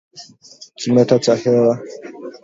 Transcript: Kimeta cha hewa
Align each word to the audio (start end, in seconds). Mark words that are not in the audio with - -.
Kimeta 0.79 1.19
cha 1.19 1.35
hewa 1.35 1.79